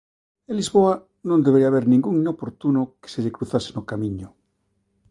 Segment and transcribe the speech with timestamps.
[0.49, 0.93] En Lisboa
[1.29, 4.27] non debería haber ningún inoportuno que se lle cruzase no camiño.